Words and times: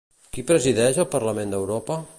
Qui 0.37 0.43
presideix 0.51 0.99
el 1.05 1.09
Parlament 1.13 1.55
d'Europa? 1.55 2.05